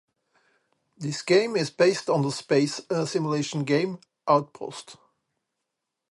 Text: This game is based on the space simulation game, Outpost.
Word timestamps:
This 0.97 1.21
game 1.21 1.55
is 1.55 1.69
based 1.69 2.09
on 2.09 2.23
the 2.23 2.31
space 2.31 2.81
simulation 3.05 3.63
game, 3.65 3.99
Outpost. 4.27 4.95